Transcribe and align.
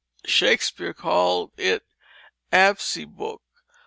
Shakespeare 0.25 0.95
called 0.95 1.51
it 1.59 1.83
absey 2.51 3.05
book. 3.05 3.43